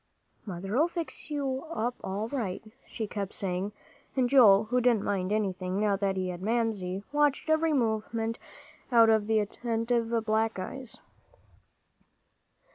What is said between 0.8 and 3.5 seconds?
fix you up all right," she kept